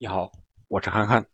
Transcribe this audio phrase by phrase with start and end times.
[0.00, 0.30] 你好，
[0.68, 1.26] 我是憨憨。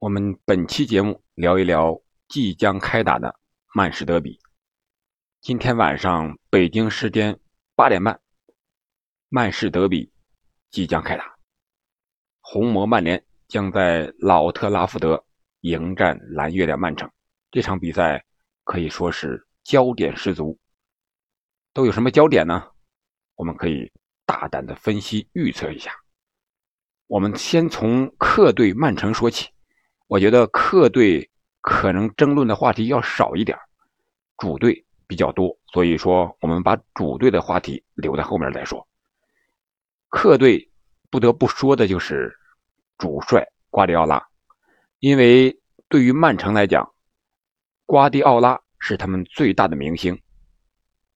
[0.00, 3.32] 我们本期节目聊一聊即将开打的
[3.72, 4.40] 曼市德比。
[5.40, 7.38] 今天晚上北京时间
[7.76, 8.20] 八点半，
[9.28, 10.12] 曼市德比
[10.68, 11.36] 即将开打。
[12.40, 15.24] 红魔曼联将在老特拉福德
[15.60, 17.08] 迎战蓝月亮曼城。
[17.52, 18.26] 这场比赛
[18.64, 20.58] 可以说是焦点十足。
[21.72, 22.72] 都有什么焦点呢？
[23.36, 23.92] 我们可以
[24.26, 25.92] 大胆的分析预测一下。
[27.10, 29.50] 我们先从客队曼城说起，
[30.06, 31.28] 我觉得客队
[31.60, 33.58] 可能争论的话题要少一点，
[34.38, 38.86] 主队比较多，所以说我们把主队的话题留在后面再说。
[40.08, 40.70] 客队
[41.10, 42.32] 不得不说的就是
[42.96, 44.24] 主帅瓜迪奥拉，
[45.00, 46.88] 因为对于曼城来讲，
[47.86, 50.16] 瓜迪奥拉是他们最大的明星，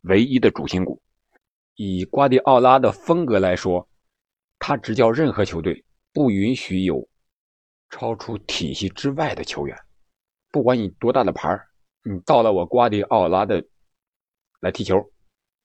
[0.01, 1.01] 唯一的主心骨。
[1.77, 3.89] 以瓜迪奥拉的风格来说。
[4.67, 7.07] 他执教任何球队，不允许有
[7.91, 9.79] 超出体系之外的球员。
[10.51, 11.55] 不管你多大的牌
[12.03, 13.63] 你到了我瓜迪奥拉的
[14.61, 14.97] 来踢球，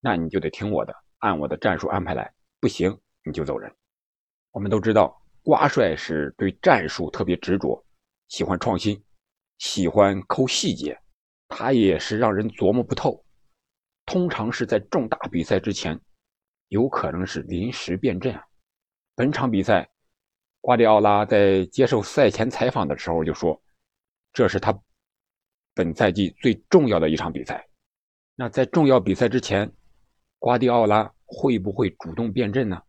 [0.01, 2.29] 那你就得听我的，按我的战术安排来。
[2.59, 3.73] 不行，你就走人。
[4.51, 7.81] 我们都知道，瓜帅是对战术特别执着，
[8.27, 9.01] 喜欢创新，
[9.59, 10.99] 喜欢抠细节。
[11.47, 13.23] 他也是让人琢磨不透。
[14.05, 15.97] 通常是在重大比赛之前，
[16.67, 18.37] 有可能是临时变阵。
[19.19, 19.85] 本场比赛，
[20.61, 23.61] 瓜迪奥拉在接受赛前采访的时候就说
[24.31, 24.73] ：“这是他
[25.73, 27.67] 本赛季最重要的一场比赛。”
[28.33, 29.69] 那在重要比赛之前，
[30.37, 32.81] 瓜迪奥拉会不会主动变阵呢？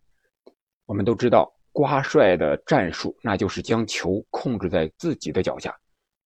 [0.85, 5.77] 我们都知道，瓜帅的战术那就是将球控制在自己的脚下，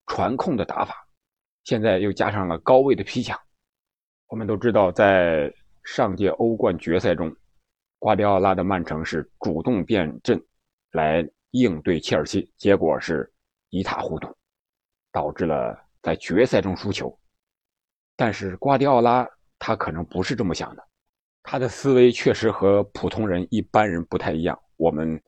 [0.06, 0.94] 传控的打法。
[1.64, 3.36] 现在又加上了高位的劈抢。
[4.28, 5.52] 我们都知道，在
[5.83, 7.36] 上届欧冠决赛中。
[8.06, 10.39] 瓜迪奥拉的曼城是主动变阵
[10.92, 13.34] 来应对切尔西，结果是
[13.72, 14.31] 一塌糊涂，
[15.11, 17.20] 导致了在决赛中输球。
[18.16, 19.27] 但是瓜迪奥拉
[19.58, 20.88] 他可能不是这么想的，
[21.42, 25.20] 他的思维确实和普通人一般人不太一样，我们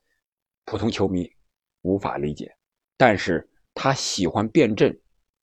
[0.63, 1.27] 普通球迷
[1.81, 2.55] 无法理解。
[2.95, 4.95] 但是他喜欢变阵，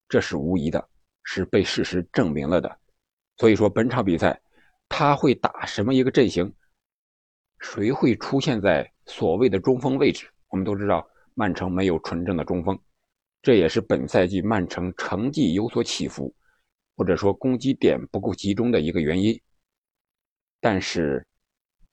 [0.09, 0.89] 这是无疑的，
[1.25, 2.79] 是被事实证明了的。
[3.39, 4.41] 所以说本场比赛
[4.89, 6.55] 他会打什么一个阵型？
[7.65, 10.29] 谁会出现在所谓的中锋位置？
[10.51, 12.79] 我们都知道，曼城没有纯正的中锋，
[13.41, 16.33] 这也是本赛季曼城成绩有所起伏，
[16.95, 19.41] 或者说攻击点不够集中的一个原因。
[20.61, 21.27] 但是，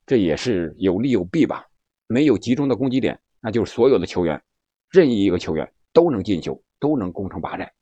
[0.06, 1.66] 这也是有利有弊吧？
[2.06, 4.40] 没有集中的攻击点，那就是所有的球员，
[4.90, 7.74] 任意一个球员都能进球，都能攻城拔寨。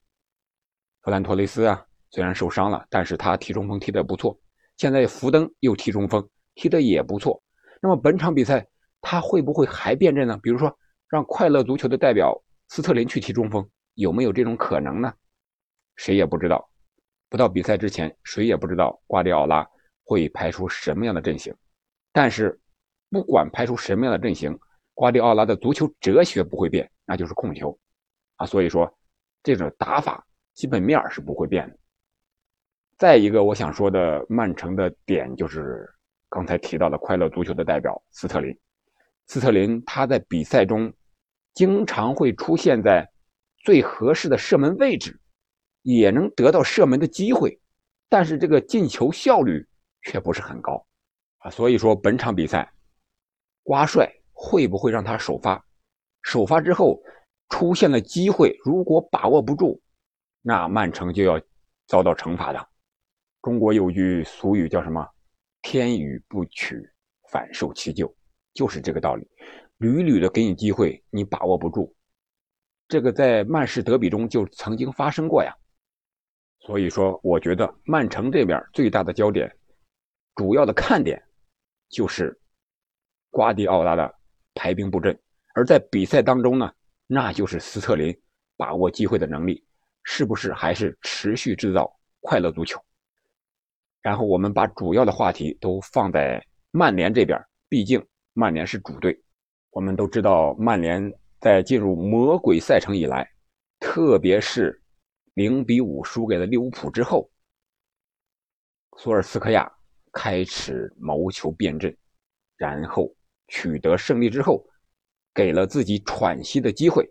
[1.02, 4.40] 弗兰托雷斯啊，虽然受伤了，但是他踢中锋踢得不错。
[4.78, 7.42] 现在福登又踢中锋，踢得也不错。
[7.82, 8.68] 那么本场比赛
[9.00, 10.38] 他会不会还变阵呢？
[10.44, 15.14] 比如说让快乐足球的代表斯特林去踢中锋，有没有这种可能呢？
[15.96, 16.70] 谁也不知道。
[17.30, 19.66] 不到比赛之前，谁也不知道瓜迪奥拉
[20.04, 21.56] 会排出什么样的阵型。
[22.12, 22.60] 但是
[23.10, 24.60] 不管排出什么样的阵型，
[24.94, 27.80] 瓜迪奥拉的足球哲学不会变，那就是控球
[28.36, 28.46] 啊。
[28.46, 28.94] 所以说
[29.42, 31.78] 这种打法基本面是不会变的。
[32.98, 35.90] 再一个，我想说的曼城的点就是。
[36.30, 38.56] 刚才提到的快乐足球的代表斯特林，
[39.26, 40.94] 斯特林他在比赛中
[41.54, 43.10] 经常会出现在
[43.64, 45.20] 最合适的射门位置，
[45.82, 47.60] 也能得到射门的机会，
[48.08, 49.68] 但是这个进球效率
[50.04, 50.86] 却不是很高
[51.40, 51.50] 啊。
[51.50, 52.72] 所以说本场比赛，
[53.64, 55.66] 瓜帅会不会让他首发？
[56.22, 57.02] 首发之后
[57.50, 59.82] 出现了机会，如果把握不住，
[60.42, 61.42] 那曼城就要
[61.88, 62.68] 遭到惩罚的。
[63.42, 65.08] 中国有句俗语叫什么？
[65.72, 66.82] 天与不取，
[67.30, 68.12] 反受其咎，
[68.56, 69.30] 就是这个道理。
[69.78, 71.96] 屡屡的给你机会，你把握不住，
[72.88, 75.56] 这个在曼市德比中就曾经发生过呀。
[76.62, 79.48] 所以说，我觉得曼城这边最大的焦点、
[80.34, 81.24] 主要的看点
[81.88, 82.36] 就是
[83.30, 84.12] 瓜迪奥拉的
[84.56, 85.16] 排兵布阵，
[85.54, 86.74] 而在比赛当中呢，
[87.06, 88.20] 那就是斯特林
[88.58, 89.64] 把握机会的能力，
[90.02, 92.84] 是不是还是持续制造快乐足球？
[94.02, 96.42] 然后我们把主要的话题都放在
[96.72, 97.38] 曼联这边，
[97.68, 98.04] 毕竟
[98.34, 99.22] 曼联是主队。
[99.72, 103.30] 我们都知道，曼联在进入魔鬼赛程以来，
[103.80, 104.82] 特别是
[105.34, 107.30] 零比五输给了利物浦之后，
[108.98, 109.72] 索尔斯克亚
[110.12, 111.96] 开始谋求变阵，
[112.58, 113.14] 然后
[113.48, 114.66] 取得胜利之后，
[115.34, 117.08] 给了自己喘息的机会。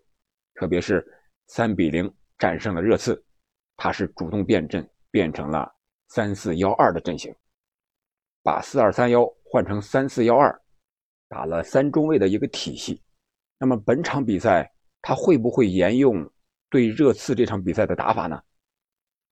[0.54, 1.06] 特别是
[1.46, 3.24] 三比零战胜了热刺，
[3.76, 5.77] 他是主动变阵，变成了。
[6.08, 7.34] 三四幺二的阵型，
[8.42, 10.60] 把四二三幺换成三四幺二，
[11.28, 13.02] 打了三中卫的一个体系。
[13.58, 14.70] 那么本场比赛
[15.02, 16.28] 他会不会沿用
[16.70, 18.42] 对热刺这场比赛的打法呢？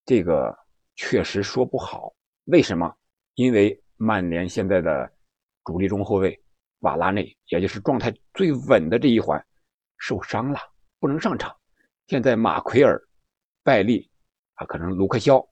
[0.05, 0.57] 这个
[0.95, 2.13] 确实说不好。
[2.45, 2.93] 为什么？
[3.35, 5.11] 因为曼联现在的
[5.63, 6.39] 主力中后卫
[6.79, 9.43] 瓦拉内，也就是状态最稳的这一环，
[9.97, 10.59] 受伤了，
[10.99, 11.55] 不能上场。
[12.07, 13.01] 现在马奎尔、
[13.63, 14.09] 拜利
[14.53, 15.45] 啊，可能卢克肖，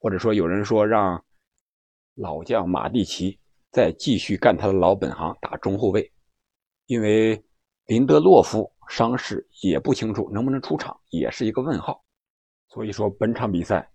[0.00, 1.24] 或者说有人说让
[2.16, 3.38] 老将马蒂奇
[3.70, 6.10] 再继续干他的老本行，打中后卫。
[6.86, 7.40] 因为
[7.86, 12.02] 林德洛夫伤势也不清楚能不能出场，也是一个问号。
[12.68, 13.88] 所以说本场比赛。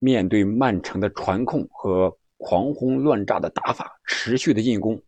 [0.00, 5.02] 面对曼城的传控和狂轰乱炸的打法，持续的进攻，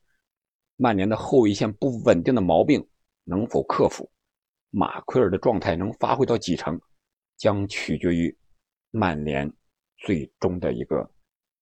[0.75, 2.85] 曼联的后卫线不稳定的毛病
[3.23, 4.11] 能否克服？
[4.71, 6.77] 马奎尔的状态能发挥到几成，
[7.37, 8.37] 将取决于
[8.91, 9.49] 曼联
[10.00, 11.11] 最终的一个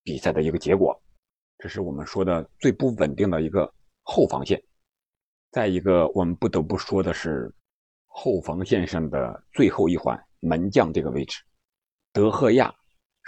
[0.02, 1.00] 比赛的一个结果。
[1.58, 4.62] 这是我们说的最不稳定的一个后防线。
[5.50, 7.55] 再一个，我们不得不说的是
[8.06, 11.43] 后防线上的最后一环门将这个位置，
[12.12, 12.75] 德赫亚。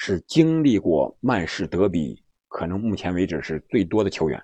[0.02, 4.42] 是经历过曼市德比，可能目前为止是最多的球员。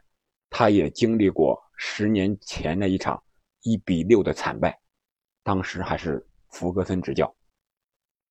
[0.51, 3.25] 他也经历过十年前那一场
[3.63, 4.79] 一比六的惨败，
[5.43, 7.35] 当时还是弗格森执教，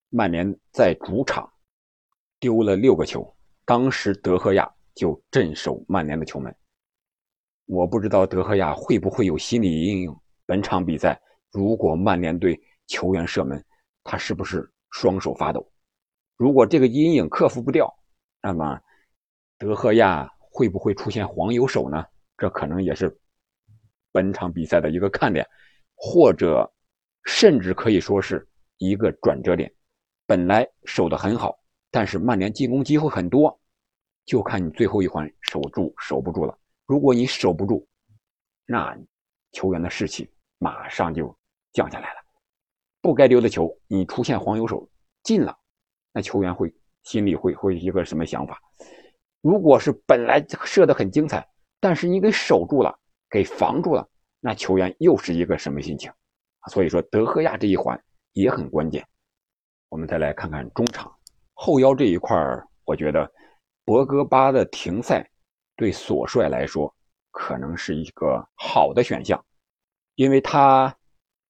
[0.08, 1.52] 曼联在主场
[2.38, 3.34] 丢了六个球，
[3.64, 6.54] 当时德赫亚就镇守曼联的球门。
[7.66, 10.16] 我不知道德赫亚会不会有心理阴影。
[10.44, 13.64] 本场比赛如果曼联队球员射门，
[14.04, 15.68] 他是不是双手发抖？
[16.36, 17.92] 如果这个阴影克服不掉，
[18.42, 18.80] 那么
[19.58, 22.04] 德赫亚会不会出现黄油手呢？
[22.36, 23.18] 这可能也是
[24.12, 25.44] 本场比赛的一个看点，
[25.94, 26.70] 或者
[27.24, 28.46] 甚至可以说是
[28.76, 29.72] 一个转折点。
[30.26, 31.58] 本来守得很好，
[31.96, 33.58] 但是曼联进攻机会很多，
[34.26, 36.54] 就看你最后一环守住守不住了。
[36.84, 37.88] 如果你守不住，
[38.66, 38.94] 那
[39.52, 41.34] 球员的士气马上就
[41.72, 42.20] 降下来了。
[43.00, 44.86] 不该丢的球，你出现黄油手
[45.22, 45.56] 进了。
[46.12, 46.70] 那球员会
[47.04, 48.60] 心里会会一个什么想法？
[49.40, 51.48] 如果是本来射的很精彩，
[51.80, 52.94] 但是你给守住了，
[53.30, 54.06] 给防住了，
[54.40, 56.12] 那球员又是一个什么心情？
[56.70, 57.98] 所以说德赫亚这一环
[58.32, 59.02] 也很关键。
[59.88, 61.10] 我们再来看看中场
[61.58, 63.32] 后腰这一块儿我觉得
[63.82, 65.26] 博格巴的停赛
[65.74, 66.94] 对索帅来说
[67.30, 69.42] 可能是一个好的选项，
[70.16, 70.94] 因为他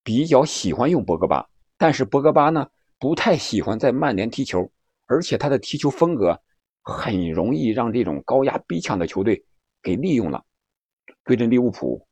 [0.04, 1.44] 比较喜欢用博格巴，
[1.76, 2.70] 但是博格巴呢？
[2.98, 4.70] 不太喜欢在曼联踢球，
[5.06, 6.40] 而且他的踢球风格
[6.82, 9.44] 很容易让这种高压逼抢的球队
[9.82, 10.42] 给利用了。
[11.24, 12.06] 对阵利物浦，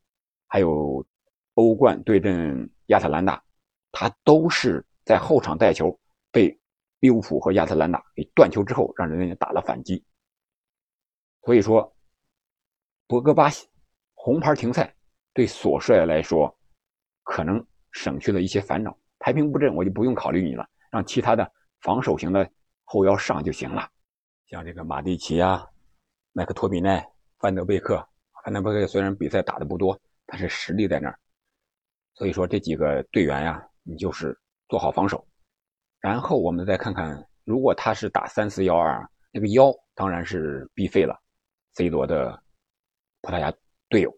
[0.49, 1.06] 还有
[1.55, 3.43] 欧冠对阵亚特兰大，
[3.93, 5.96] 他都是在后场带球，
[6.31, 6.58] 被
[7.05, 10.03] 利物浦和亚特兰大给断球之后，让人家打了反击。
[11.43, 11.95] 所以说，
[13.06, 13.51] 博格巴
[14.15, 14.97] 红牌停赛
[15.35, 16.59] 对索帅来说，
[17.23, 17.62] 可能
[17.93, 18.97] 省去了一些烦恼。
[19.19, 20.67] 排兵布阵，我就不用考虑你了。
[20.91, 21.53] 让其他的
[21.83, 22.51] 防守型的
[22.85, 23.87] 后腰上就行了，
[24.47, 25.62] 像这个马蒂奇啊、
[26.33, 27.06] 麦克托比奈、
[27.39, 28.03] 范德贝克。
[28.43, 31.21] 范德贝克虽然比赛打的不多，但是实力在那儿。
[32.15, 34.35] 所以说这几个队员呀，你就是
[34.71, 35.23] 做好防守。
[36.05, 39.03] 然后我们再看看，如果他是打三四幺二，
[39.33, 41.19] 那个腰当然是必费了。
[41.73, 42.39] C 罗的
[43.23, 43.51] 葡萄牙
[43.89, 44.15] 队友，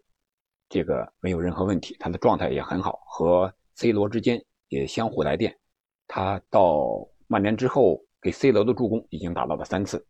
[0.68, 5.56] 这个没有任何问题，他的状态也很好，和 C 罗之间也相互来电。
[6.08, 10.04] 他到曼联之后，给 C 罗的助攻已经达到了三次，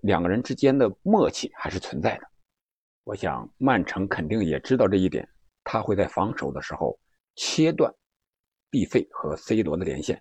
[0.00, 2.26] 两个人之间的默契还是存在的。
[3.04, 5.28] 我想曼城肯定也知道这一点，
[5.64, 6.98] 他会在防守的时候
[7.36, 7.94] 切断
[8.70, 10.18] B 费和 C 罗的连线。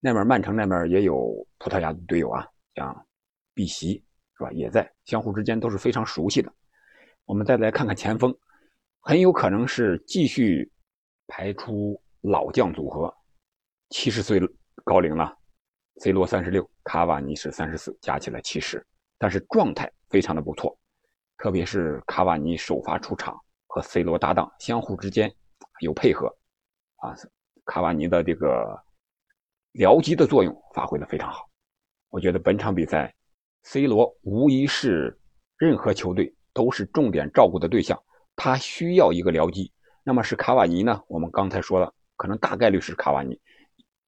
[0.00, 3.06] 那边曼城那边也有葡萄牙的队友啊，像
[3.54, 3.94] 碧席
[4.36, 6.52] 是吧，也在，相互之间都是非常熟悉的。
[7.24, 8.34] 我们再来看看前锋，
[9.00, 10.70] 很有可能是继续
[11.26, 13.12] 排出老将组合。
[13.90, 14.40] 七十岁
[14.84, 15.36] 高龄了
[16.00, 18.86] ，C 罗三十六，卡瓦尼是三十四，加起来七十，
[19.18, 20.78] 但是状态非常的不错，
[21.38, 23.36] 特别是卡瓦尼首发出场
[23.66, 25.34] 和 C 罗搭档，相互之间
[25.80, 26.28] 有配合，
[26.96, 27.14] 啊，
[27.64, 28.80] 卡瓦尼的这个
[29.78, 31.48] 僚机的作用发挥的非常好，
[32.10, 33.14] 我觉得本场比赛
[33.62, 35.16] ，C 罗无疑是
[35.56, 37.96] 任何球队都是重点照顾的对象，
[38.34, 41.00] 他需要一个僚机，那么是卡瓦尼呢？
[41.06, 43.40] 我们刚才说了，可能大概率是卡瓦尼。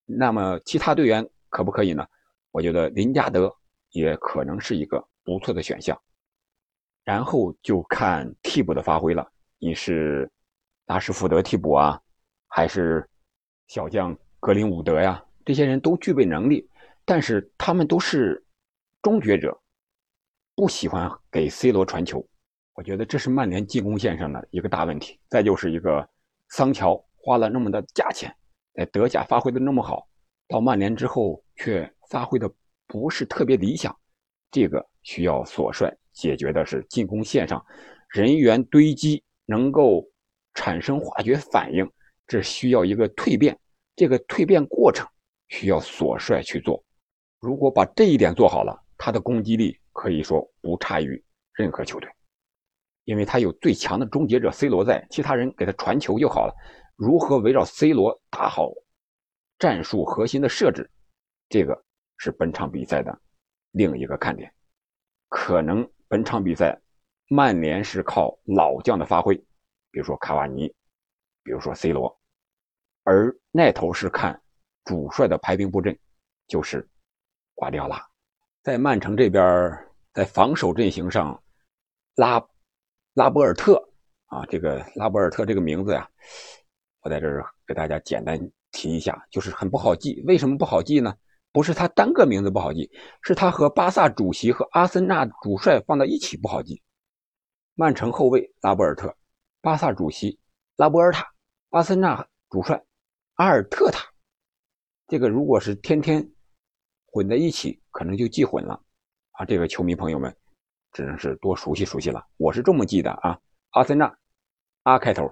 [0.07, 2.05] 那么其他队员可不可以呢？
[2.51, 3.55] 我觉得林加德
[3.91, 5.97] 也可能是一个不错的选项，
[7.05, 9.31] 然后就看替补的发挥了。
[9.61, 10.29] 你是
[10.87, 12.03] 拉什福德替补啊，
[12.49, 13.09] 还是
[13.69, 15.25] 小将格林伍德呀？
[15.51, 16.65] 这些人都具备能力，
[17.05, 18.41] 但是他们都是
[19.03, 19.61] 终结者，
[20.55, 22.25] 不喜欢给 C 罗传球。
[22.75, 25.19] 我觉得这是曼联进攻线上的一个大问题。
[25.29, 26.09] 再就是一个
[26.51, 28.33] 桑乔花了那么的价钱，
[28.75, 30.07] 在德甲发挥的那么好，
[30.47, 32.49] 到曼联之后却发挥的
[32.87, 33.93] 不是特别理想，
[34.53, 37.61] 这个需要索帅解决的是进攻线上
[38.09, 40.09] 人员堆积能够
[40.55, 41.91] 产生化学反应，
[42.29, 43.59] 这需要一个蜕变，
[43.97, 45.05] 这个蜕变过程
[45.51, 46.83] 需要索帅去做。
[47.39, 52.11] 如果把这一点做好了，他的攻击力可以说不差于任何球队。
[53.05, 56.55] 因为他有最强的终结者 C 罗在，其他人给他传球就好了。
[56.97, 58.71] 如何围绕 C 罗打好
[59.59, 60.89] 战术核心的设置，
[61.49, 61.83] 这个
[62.19, 63.19] 是本场比赛的
[63.73, 64.53] 另一个看点。
[65.29, 66.79] 可能本场比赛
[67.29, 69.35] 曼联是靠老将的发挥，
[69.91, 70.69] 比如说卡瓦尼，
[71.43, 72.17] 比如说 C 罗，
[73.03, 74.41] 而那头是看
[74.85, 75.99] 主帅的排兵布阵，
[76.47, 76.89] 就是
[77.55, 78.05] 瓜迪奥拉。
[78.63, 79.79] 在曼城这边，
[80.13, 81.43] 在防守阵型上
[82.17, 82.45] 拉。
[83.15, 83.77] 拉波尔特
[84.27, 86.09] 啊，这个拉波尔特这个名字呀，
[87.01, 88.39] 我在这儿给大家简单
[88.71, 90.23] 提一下，就是很不好记。
[90.29, 91.13] 为什么不好记呢？
[91.51, 92.89] 不是他单个名字不好记，
[93.23, 96.81] 是他和巴萨主席和阿森纳主帅放到一起不好记。
[97.75, 99.13] 曼城后卫拉波尔特，
[99.61, 100.39] 巴萨主席
[100.77, 101.29] 拉波尔塔，
[101.71, 102.81] 阿森纳主帅
[103.35, 104.09] 阿尔特塔，
[105.11, 106.27] 这个如果是天天
[107.07, 108.81] 混在一起，可能就记混了
[109.33, 109.45] 啊。
[109.45, 110.35] 这个球迷朋友们。
[110.93, 112.27] 只能是多熟悉熟悉了。
[112.37, 113.41] 我是这么记的啊，
[113.71, 114.13] 阿森纳，
[114.83, 115.23] 阿开头，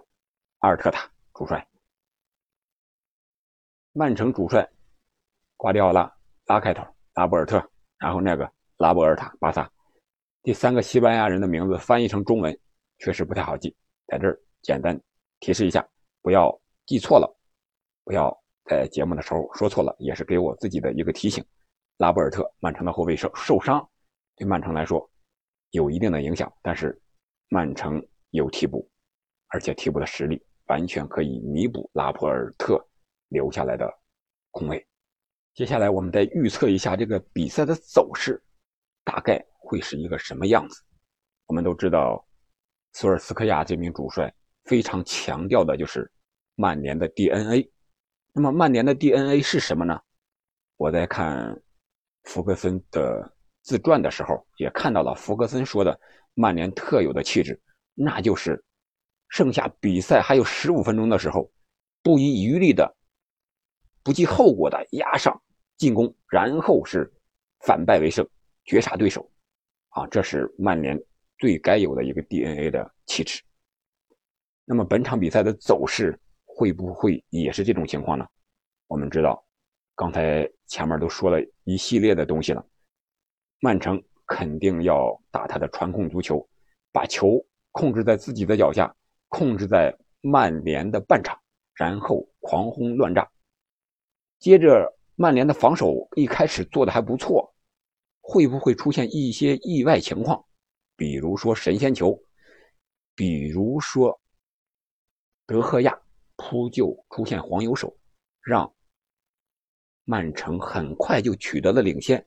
[0.61, 1.67] 阿尔特塔主帅，
[3.91, 4.71] 曼城主帅，
[5.57, 6.09] 瓜迪奥拉，
[6.45, 7.57] 拉开头，拉波尔特，
[7.99, 9.69] 然后那个拉波尔塔，巴萨，
[10.45, 12.57] 第三个西班牙人的名字翻译成中文
[12.99, 14.97] 确实不太好记，在这儿简单
[15.41, 15.85] 提示一下，
[16.23, 16.57] 不要
[16.87, 17.37] 记错了，
[18.05, 18.33] 不要
[18.69, 21.43] 在节目的时候说错了，也是给我自己的一个提醒。
[21.97, 23.89] 拉波尔特，曼城的后卫受受伤，
[24.37, 25.11] 对曼城来说。
[25.71, 26.99] 有一定的影响，但是
[27.49, 28.89] 曼城有替补，
[29.49, 32.83] 而且替补的实力完全可以弥补拉波尔特
[33.29, 33.87] 留下来的
[34.51, 34.87] 空位。
[35.55, 38.43] 接下来我们再预测一下这个比赛的走势，
[39.05, 40.83] 大概会是一个什么样子？
[41.47, 42.27] 我们都知道，
[42.93, 44.33] 索尔斯克亚这名主帅
[44.65, 46.11] 非常强调的就是
[46.55, 47.71] 曼联的 DNA。
[48.33, 50.01] 那么曼联的 DNA 是什么呢？
[50.77, 51.61] 我在看
[52.25, 53.35] 福格森的。
[53.61, 56.01] 自传的时候也看到了福格森说的
[56.33, 57.61] 曼联特有的气质，
[57.93, 58.65] 那就是
[59.29, 61.53] 剩下比赛还有十五分钟的时候，
[62.03, 62.97] 不遗余力的、
[64.03, 65.39] 不计后果的压上
[65.77, 67.13] 进攻，然后是
[67.61, 68.27] 反败为胜，
[68.65, 69.31] 绝杀对手。
[69.91, 70.99] 啊，这是曼联
[71.37, 73.43] 最该有的一个 DNA 的气质。
[74.65, 76.19] 那么本场比赛的走势
[76.59, 78.27] 会不会也是这种情况呢？
[78.89, 79.47] 我们知道，
[79.95, 82.67] 刚才前面都说了一系列的东西了。
[83.61, 86.45] 曼城肯定要打他的传控足球，
[86.91, 88.93] 把球控制在自己的脚下，
[89.29, 91.41] 控制在曼联的半场，
[91.75, 93.31] 然后狂轰乱炸。
[94.41, 97.55] 接着，曼联的防守一开始做的还不错，
[98.21, 100.45] 会不会出现一些意外情况？
[100.97, 102.21] 比如说神仙球，
[103.15, 104.21] 比如说
[105.47, 105.97] 德赫亚
[106.39, 107.95] 扑救出现黄油手，
[108.41, 108.75] 让
[110.05, 112.27] 曼城很快就取得了领先。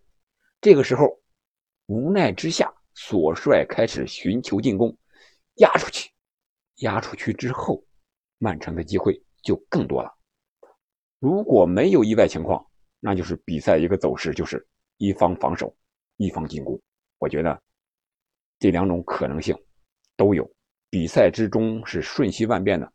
[0.61, 1.19] 这个时候。
[1.87, 4.95] 无奈之下，索帅开始寻求进攻，
[5.55, 6.09] 压出去，
[6.77, 7.83] 压出去之后，
[8.37, 10.09] 曼城的机会就更多了。
[11.19, 12.65] 如果没有意外情况，
[13.01, 14.65] 那就是比赛一个走势，就是
[14.99, 15.75] 一方防守，
[16.15, 16.81] 一方进攻。
[17.17, 17.61] 我觉得
[18.57, 19.53] 这两种可能性
[20.15, 20.49] 都有。
[20.89, 22.93] 比赛之中是瞬息万变的，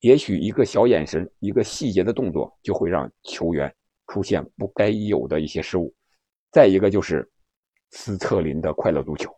[0.00, 3.74] 也许一个小眼神，一个细节的动作，就会让球员
[4.06, 5.94] 出现不该有的一些失误。
[6.50, 7.28] 再一个就是。
[7.92, 9.32] 斯特林的快乐足球，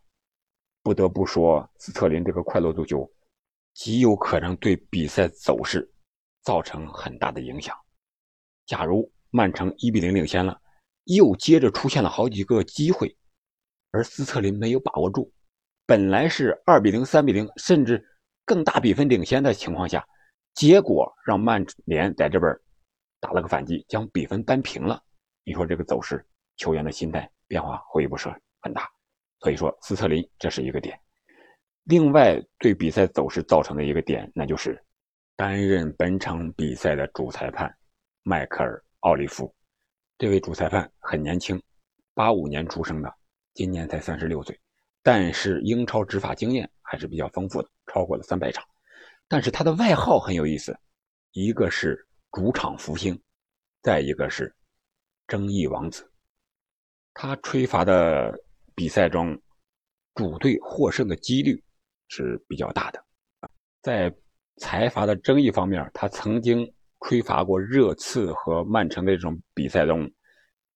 [0.83, 3.09] 不得不说，斯特林这个快乐足球
[3.75, 5.89] 极有可能对比赛走势
[6.43, 7.77] 造成很大的影响。
[8.65, 10.59] 假如曼城一比零领先了，
[11.05, 13.15] 又接着出现了好几个机会，
[13.91, 15.31] 而斯特林没有把握住，
[15.85, 18.03] 本来是二比零、三比零，甚至
[18.47, 20.05] 更大比分领先的情况下，
[20.59, 22.53] 结果让曼联在这边
[23.21, 25.01] 打了个反击，将比分扳平了。
[25.45, 28.23] 你说这个走势，球员的心态变化会不会？
[28.61, 28.91] 很大，
[29.39, 30.99] 所以说斯特林这是一个点。
[31.85, 34.85] 另外，对比赛走势造成的一个点，那就是
[35.37, 37.73] 担任本场比赛的主裁判
[38.25, 38.77] 迈克尔·
[39.09, 39.55] 奥利弗。
[40.19, 41.63] 这位主裁判很年轻，
[42.15, 43.15] 八五年出生的，
[43.55, 44.59] 今年才三十六岁，
[45.05, 48.65] 但是英超执法经验还是比较丰富的，超过了三百场。
[49.29, 50.77] 但是他的外号很有意思，
[51.33, 53.21] 一个是主场福星，
[53.83, 54.53] 再一个是
[55.27, 56.11] 争议王子。
[57.15, 58.37] 他吹罚的。
[58.79, 59.37] 比赛中，
[60.15, 61.61] 主队获胜的几率
[62.07, 63.05] 是比较大的。
[63.83, 64.15] 在
[64.59, 66.65] 裁罚的争议方面，他曾经
[67.01, 70.09] 吹罚过热刺和曼城的这种比赛中，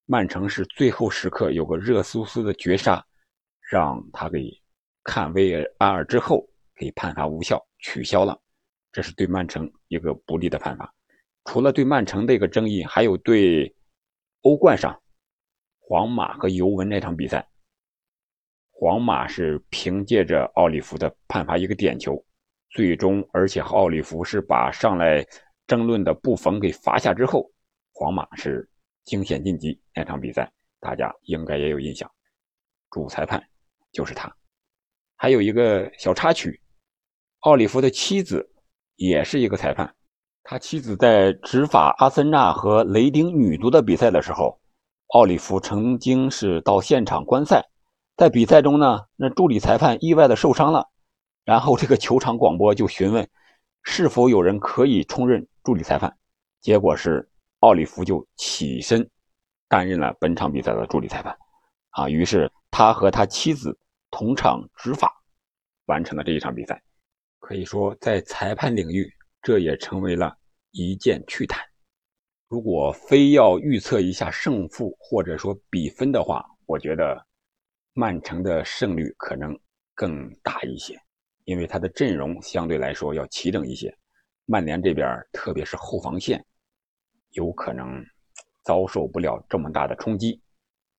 [0.05, 3.01] 曼城是最后时刻有个热苏斯的绝杀，
[3.71, 4.51] 让他给
[5.05, 6.45] 看 VAR 之后
[6.75, 8.37] 给判罚无效取消了，
[8.93, 10.95] 这是对曼城一个不利的判罚。
[11.45, 13.75] 除了对曼城的一个争议，还有对
[14.43, 15.03] 欧冠上
[15.81, 17.49] 皇马和尤文那场比赛，
[18.71, 22.25] 皇马是凭借着奥利弗的判罚一个点球。
[22.71, 25.27] 最终，而且奥利弗是把上来
[25.67, 27.51] 争论的布冯给罚下之后，
[27.93, 28.69] 皇马是
[29.05, 29.79] 惊险晋级。
[29.95, 32.11] 那场比赛大家应该也有印象，
[32.91, 33.43] 主裁判
[33.91, 34.35] 就是他。
[35.17, 36.61] 还有一个小插曲，
[37.41, 38.51] 奥利弗的妻子
[38.97, 39.95] 也是一个裁判，
[40.43, 44.61] 他妻子在执法阿森纳和雷丁女足的比赛的时候，
[45.09, 47.65] 奥利弗曾经是到现场观赛，
[48.17, 50.89] 在比赛中呢，那助理裁判意外的受伤了。
[51.45, 53.29] 然后这个球场广播就询问，
[53.83, 56.17] 是否有人可以充任助理裁判？
[56.61, 57.29] 结果是
[57.61, 59.09] 奥利弗就起身
[59.69, 61.37] 担任了本场比赛的助理裁判。
[61.91, 63.77] 啊，于是他和他妻子
[64.11, 65.13] 同场执法，
[65.87, 66.81] 完成了这一场比赛。
[67.43, 70.33] 可以说，在裁判领域，这也成为了
[70.71, 71.61] 一件趣谈。
[72.49, 77.21] 如果非要预测一下胜负或者说比分的话，我觉得
[77.95, 79.59] 曼城的胜率可能
[79.93, 80.97] 更大一些。
[81.45, 83.93] 因为他的阵容相对来说要齐整一些，
[84.47, 86.43] 曼联这边特别是后防线，
[87.31, 88.01] 有可能
[88.63, 90.41] 遭受不了这么大的冲击。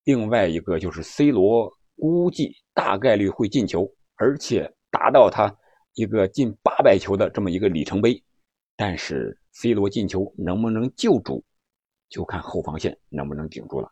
[0.03, 5.55] 另外一个就是 C 罗估计大概率会进球，而且达到他
[5.93, 8.21] 一个进八百球的这么一个里程碑。
[8.75, 11.43] 但是 C 罗进球能不能救主，
[12.09, 13.91] 就看后防线能不能顶住了。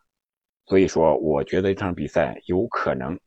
[0.66, 3.18] 所以说，我觉得这场比赛有可能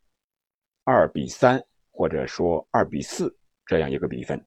[0.84, 1.64] 二比三。
[1.98, 3.34] 或者说二比四
[3.66, 4.46] 这样一个比分，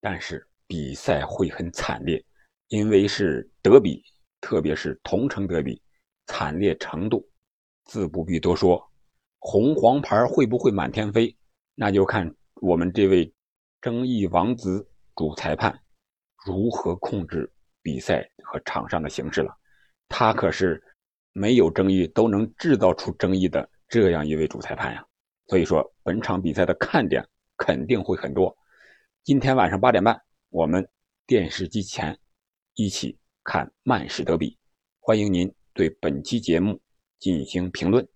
[0.00, 2.24] 但是比赛会很惨烈，
[2.68, 4.02] 因为是德比，
[4.40, 5.78] 特别是同城德比，
[6.26, 7.28] 惨烈程度
[7.84, 8.82] 自不必多说。
[9.40, 11.36] 红黄牌会不会满天飞，
[11.74, 13.30] 那就看我们这位
[13.84, 15.78] 争议王子主裁判
[16.46, 19.54] 如何控制比赛和场上的形势了。
[20.08, 20.82] 他可是
[21.32, 25.06] 没有争议都能制造出争议的这样一位主裁判呀。
[25.48, 27.22] 所以说，本场比赛的看点
[27.58, 28.56] 肯定会很多。
[29.22, 30.18] 今天晚上八点半，
[30.48, 30.88] 我们
[31.26, 32.18] 电视机前
[32.76, 34.58] 一起看曼市德比。
[34.98, 36.80] 欢迎您对本期节目
[37.18, 38.08] 进行评论、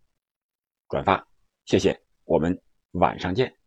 [0.89, 1.29] 转发，
[1.67, 2.01] 谢谢。
[2.25, 2.59] 我们
[2.93, 3.58] 晚上见。